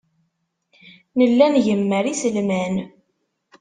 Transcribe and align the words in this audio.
Nella 1.17 1.45
ngemmer 1.53 2.05
iselman. 2.13 2.75